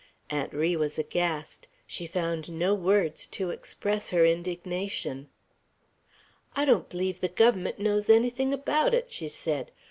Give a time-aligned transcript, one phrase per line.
[0.31, 5.29] Aunt Ri was aghast; she found no words to express her indignation.
[6.55, 9.69] "I don't bleeve the Guvvermunt knows anything about it." she said.